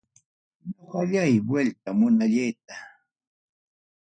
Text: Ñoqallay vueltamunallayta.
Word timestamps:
Ñoqallay 0.75 1.33
vueltamunallayta. 1.49 2.75